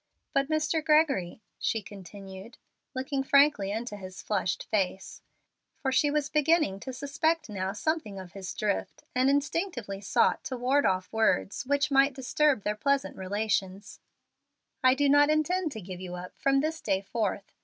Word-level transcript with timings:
But, 0.33 0.47
Mr. 0.49 0.83
Gregory," 0.83 1.43
she 1.59 1.83
continued, 1.83 2.57
looking 2.95 3.21
frankly 3.21 3.71
into 3.71 3.95
his 3.95 4.19
flushed 4.19 4.63
face 4.71 5.21
(for 5.79 5.91
she 5.91 6.09
was 6.09 6.27
beginning 6.27 6.79
to 6.79 6.91
suspect 6.91 7.49
now 7.51 7.71
something 7.73 8.17
of 8.17 8.31
his 8.31 8.55
drift, 8.55 9.03
and 9.13 9.29
instinctively 9.29 10.01
sought 10.01 10.43
to 10.45 10.57
ward 10.57 10.87
off 10.87 11.13
words 11.13 11.67
which 11.67 11.91
might 11.91 12.15
disturb 12.15 12.63
their 12.63 12.75
pleasant 12.75 13.15
relations), 13.15 13.99
"I 14.83 14.95
do 14.95 15.07
not 15.07 15.29
intend 15.29 15.71
to 15.73 15.81
give 15.81 16.01
you 16.01 16.15
up 16.15 16.35
from 16.35 16.61
this 16.61 16.81
day 16.81 17.01
forth. 17.03 17.53